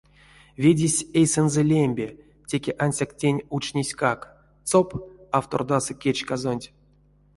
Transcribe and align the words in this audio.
Ведесь 0.63 1.01
эйсэнзэ 1.19 1.63
лембе, 1.69 2.07
теке 2.49 2.71
ансяк 2.83 3.11
тень 3.19 3.45
учнеськак— 3.55 4.19
цоп!— 4.69 4.89
автордасы 5.39 5.93
кечказонть. 6.03 6.67